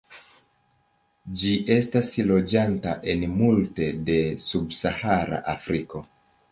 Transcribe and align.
Ĝi 1.41 1.51
estas 1.75 2.09
loĝanta 2.31 2.97
en 3.15 3.29
multe 3.37 3.93
de 4.09 4.21
subsahara 4.49 5.45
Afriko. 5.57 6.09